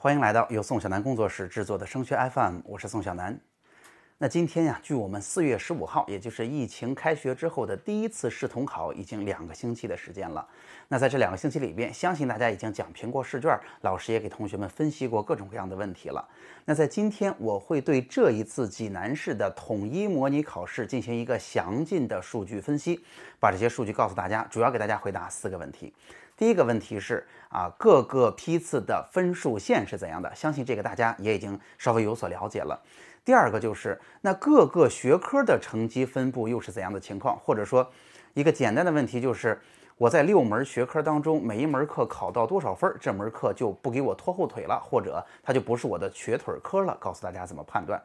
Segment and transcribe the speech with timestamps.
[0.00, 3.36] 欢迎来到由宋小南工作室制作的升学 FM，我是宋小南。
[4.18, 10.46] 那今天呀，距我们四月十五号，也就是疫情开学之后的第一次试统考，已经两个星期的时间了。
[10.86, 16.24] 那在这两个星期里边，相信大家已经讲评过试卷，老师也给同学们分析过各种各样的问题了。
[16.64, 23.04] 那在今天，我会对这一次济南市的统一模拟考试进行一个详尽的数据分析，
[23.40, 25.92] 把这些数据告诉大家，主要给大家回答四个问题。
[26.38, 30.32] 第一个问题是啊，各个批次的分数线是怎样的？
[30.36, 32.80] 相信这个大家也已经稍微有所了解了。
[33.24, 37.36] 第二个就是那各个学科的成绩分布又是怎样的情况？
[37.40, 37.90] 或者说，
[38.34, 39.60] 一个简单的问题就是
[39.96, 46.96] 我在六门学科当中每一门课考到多少分，这门课就不给我拖后腿了，或者它就不是我的瘸腿科了。
[47.00, 48.00] 告诉大家怎么判断。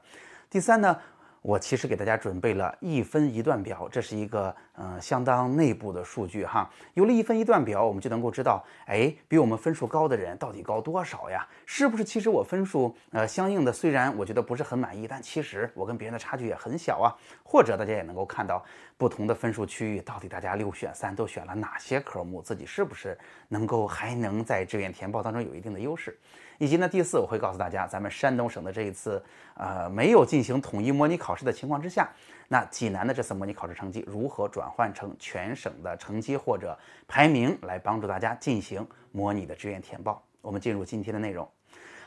[0.50, 0.98] 第三呢？
[1.44, 6.70] 我其实给大家准备了一分一段表，这是一个嗯相当内部的数据哈。
[6.94, 11.48] 有了一分一段表，我们就能够知道，哎，比我们分数高的人到底高多少呀？
[11.66, 12.04] 是不是？
[12.04, 17.14] 其实我分数呃相应的，虽然我觉得不是很满意，但其实我跟别人的差距也很小啊。
[17.44, 18.64] 或者大家也能够看到
[18.98, 23.18] 不同的分数区域，到底大家六选三都选了哪些科目，自己是不是
[23.48, 26.18] 能够还能在志愿填报当中有一定的优势？
[26.58, 29.24] 以及呢，第四我会告诉大家，咱们山东省的这一次，
[29.56, 32.10] 呃，没有进行统一模拟考试的情况之下，
[32.48, 36.78] 那济南的这次模拟考试成绩如何转换成全省的成绩或者
[37.08, 40.22] 排名，来帮助大家进行模拟的志愿填报。
[40.42, 41.48] 我们进入今天的内容。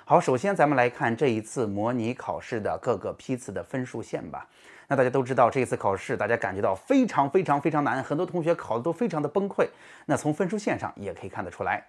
[0.04, 4.48] 好，首先咱们来看这一次模拟考试的各个批次的分数线吧。
[4.86, 9.66] 那大家都知道，这一次考试大家感觉到非常非常非常难，很多同学考的都非常的崩溃。
[10.04, 11.84] 那从分数线上也可以看得出来。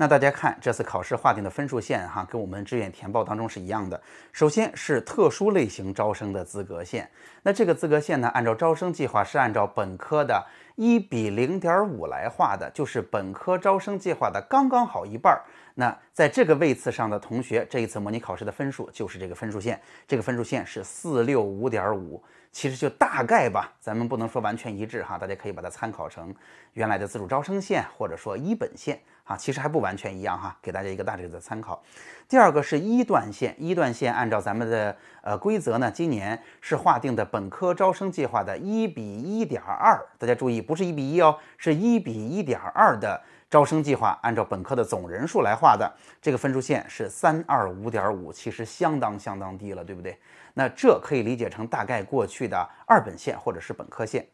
[0.00, 4.00] 那大家看这次考试划定的分数线哈，跟我们志愿填报当中是一样的。
[4.32, 7.06] 首先是特殊类型招生的资格线，
[7.42, 10.42] 那这个资格线呢，按照招生计划是按照本科的
[10.74, 15.44] 一比零点五来划的，就是本科招生计划的刚刚好一半儿。
[15.74, 19.78] 那在这个位次上的同学，这一次模拟考试的分数就是这个分数线，
[20.08, 22.24] 这个分数线是四六五点五。
[22.52, 26.34] 其实就大概吧，咱们不能说完全一致哈，大家可以把它参考成
[26.72, 28.98] 原来的自主招生线或者说一本线
[29.30, 31.80] 啊，其实还不完全一样哈，给大家一个大致的参考。
[32.28, 45.88] 第二个是一段线，一段线按照咱们的呃规则呢，今年是划定的本科招生计划的一比一点二，大家注意，不是一比一哦，是一比一点二的招生计划，按照本科的总人数来划的，
[46.20, 50.18] 这个分数线是三二五点五，其实相当相当低了，对不对？
[50.54, 54.26] 那这可以理解成大概过去的二本线或者是本科线。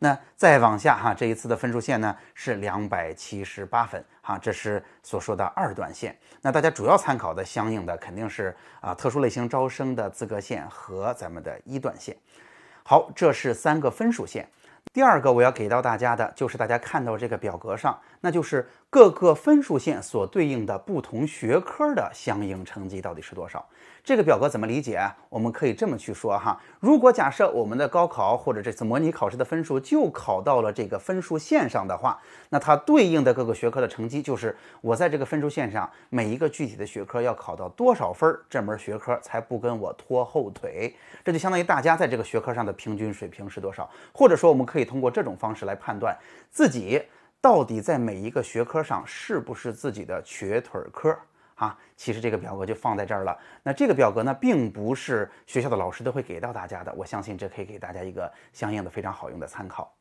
[0.00, 6.16] 那再往下哈，这一次的分数线呢是两百七十八分哈，这是所说的二段线。
[6.40, 12.16] 那大家主要参考的相应的肯定是啊特殊类型招生的资格线和咱们的一段线。
[12.84, 14.48] 好，这是三个分数线。
[14.92, 23.62] 第二个我要给到大家的就是大家看到这个表格上，那就是各个分数线所对应的不同学科的相应成绩到底是多少。
[24.02, 24.98] 这个表格怎么理解？
[25.28, 32.18] 我们可以这么去说哈，如果假设我们的高考或者这次模拟考试的分数就考到了这个分数线上的话，
[32.48, 40.96] 那它对应的各个学科的成绩就是我在这个分数线上每一个具体的学科要考到多少分，这门学科才不跟我拖后腿。
[41.22, 46.16] 这就相当于大家在这个学科上的平均水平是多少，或者说我们可以通过这种方式来判断
[46.50, 47.02] 自己
[47.40, 51.16] 到底在每一个学科上是不是自己的瘸腿科。
[51.54, 53.36] 啊，其实这个表格就放在这儿了。
[53.64, 56.94] 那这个表格呢，并不是学校的老师都会给到大家的。
[56.94, 59.92] 我相信这可以给大家一个相应的非常好用的参考。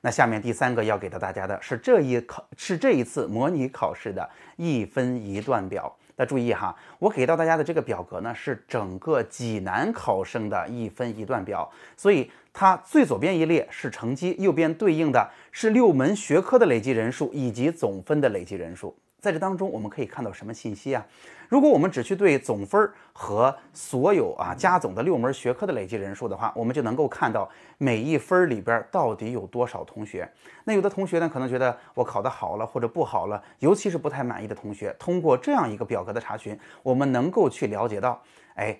[0.00, 5.92] 那下面第三个要给到大家的是这一考是这一次模拟考试的一分一段表。
[6.20, 11.66] 那注意哈，我给到大家的这个表格呢，是整个济南考生的一分一段表。
[11.96, 18.94] 所以它最左边一列是成绩，右边对应的是六门学科的累计人数以及总分的累计人数。
[19.20, 21.06] 在这当中，我们可以看到什么信息啊？
[21.48, 27.48] 如果我们只去对总分和所有啊加总的六门学科的累计人数的话，我们就能够看到
[27.78, 30.30] 每一分里边到底有多少同学。
[30.64, 38.22] 那有的同学呢，可能觉得我考得好了或者不好了，尤其是不太满意的同学，通过这样一个表格的查询，我们能够去了解到，
[38.54, 38.78] 哎。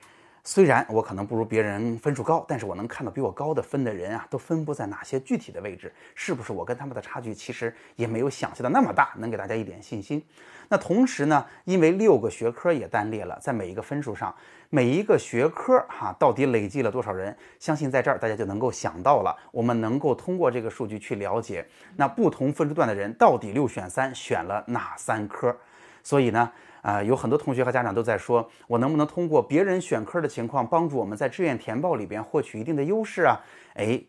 [0.51, 5.95] 虽然我可能不如别人分数高，但是我能看到比我高的分的人啊，都分布在哪些具体的位置？
[6.13, 9.13] 是不是我跟他们的差距其实也没有想象的那么大？
[9.19, 10.21] 能给大家一点信心。
[10.69, 14.35] 那同时呢，因为六个学科也单列了，在每一个分数上，
[14.71, 17.37] 每一个学科哈到底累计了多少人？
[17.61, 21.65] 相信在这儿大家就能够想到了，我们能够通过这个数据去了解，
[21.95, 25.57] 那不同分数段的人到底六选三选了哪三科？
[26.03, 26.51] 所以呢？
[26.83, 33.39] 啊，有很多同学和家长都在说，我能不能通过别人选科的情况，帮助我们在志愿填报里边获取一定的优势啊？
[33.75, 34.03] 哎，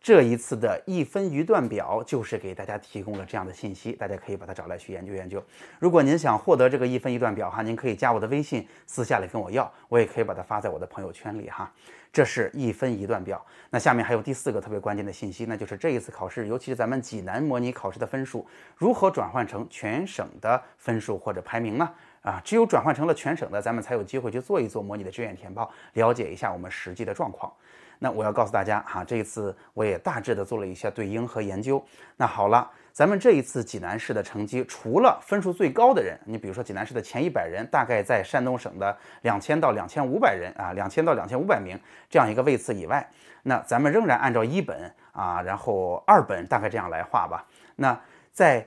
[0.00, 5.42] 这一次的一分一段表就是给大家提供了这样的信息，大家可以把它找来去研究研究。
[5.78, 11.72] 如果您想获得这个一分一段表哈，您可以加我的微信，私下里跟我要，我也可以把它发在我的朋友圈里哈。
[12.12, 13.44] 这是一分一段表。
[13.68, 21.90] 那下面还有第四个特别关键的信息，那就是这一次考试，尤其是咱们济南模拟考试的分数如何转换成全省的分数或者排名呢？
[22.26, 27.52] 啊，只有转换成了全省的，咱们才有机会去做一做模拟的志愿填报，了解一下我们实际的状况。
[28.00, 31.82] 那我要告诉大家哈，这一次我也大致的做了一下对应和研究。
[32.16, 41.78] 那好了，咱们这一次济南市的成绩，除了分数最高的人，你比如说济南市的前一百人，大概在山东省的两千到两千五百人啊，两千到两千五百名
[42.10, 43.08] 这样一个位次以外，
[43.44, 47.46] 那咱们仍然按照一本啊，然后二本大概这样来划吧。
[47.76, 47.98] 那
[48.32, 48.66] 在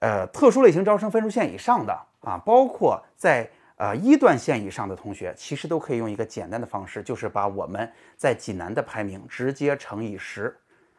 [0.00, 10.56] 呃特殊类型招生分数线以上的啊，包括在呃，一段线以上的同学其实都可以用一个简单的方式，就是把我们在济南的排名直接乘以十，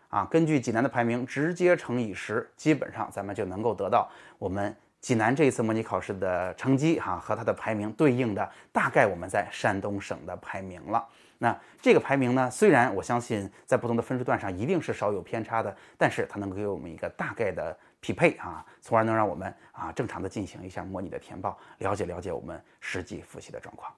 [0.10, 11.08] 啊，根据济南的排名直接乘以十，基本上咱们就能够得到我们济南这一次模拟考试的成绩哈和它的排名对应的大概我们在山东省的排名了。
[11.38, 17.76] 那这个排名呢，虽然我相信在不同的分数段上一定是少有偏差的，但是它能给我们一个大概的。
[18.06, 23.92] 匹配啊，从而能让我们啊正常的进行一下模拟的填报，了解了解我们实际复习的状况。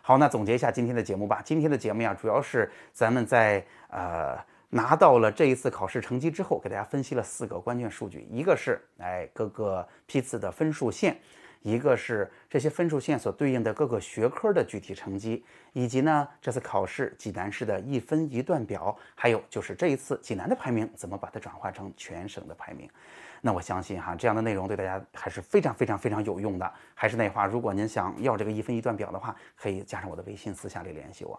[0.00, 1.42] 好，那总结一下今天的节目吧。
[1.44, 4.38] 今天的节目呀，主要是咱们在呃
[4.70, 11.20] 拿到了这一次考试成绩之后，给大家分析了四个关键数据，一个是哎各个批次的分数线。
[11.62, 15.44] 一个是这些分数线所对应的各个学科的具体成绩，
[15.74, 22.88] 以及呢这次考试济南市的一分一段表，还有就是这一次济南的排名怎么把它转化成全省的排名。
[23.42, 26.72] 那我相信哈这样的内容对大家还是非常非常非常有用的。
[26.94, 31.38] 还是那话，如果您想要这个一分一段表的话，可以加上我的微信，私下里联系我。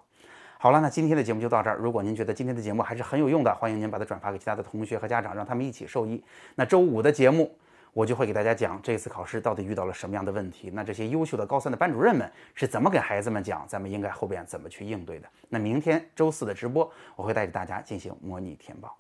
[0.64, 1.76] 好了，那今天的节目就到这儿。
[1.78, 6.24] 如果您觉得今天的节目还是很有用的，欢迎您把它转发给其他的同学和家长，让他们一起受益。
[6.54, 7.52] 那周五的节目。
[7.94, 15.28] 我就会给大家讲这次考试到底遇到了什么样的问题，那这些优秀的高三的班主任们是怎么给孩子们讲，咱们应该后边怎么去应对的。
[15.50, 18.96] 那明天周四的直播，我会带着大家进行模拟填报。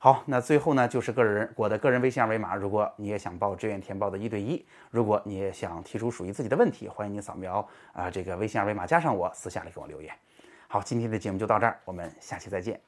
[0.00, 10.12] 好，那最后呢就是个人我的个人微信二维码，如果你也想报志愿填报的一对一，如果你也想提出属于自己的问题，欢迎你扫描啊这个微信二维码加上我，私下里给我留言。
[10.72, 12.80] 好，今天的节目就到这儿，我们下期再见。